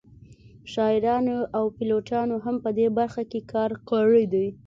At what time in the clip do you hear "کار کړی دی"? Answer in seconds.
3.53-4.47